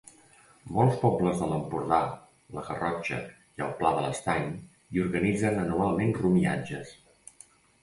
Molts 0.77 0.95
pobles 1.01 1.35
de 1.41 1.49
l'Empordà, 1.51 1.99
la 2.55 2.63
Garrotxa 2.71 3.21
i 3.61 3.67
el 3.67 3.77
Pla 3.83 3.93
de 3.99 4.07
l'Estany 4.07 4.51
hi 4.57 5.05
organitzen 5.07 5.63
anualment 5.69 6.19
romiatges. 6.25 6.99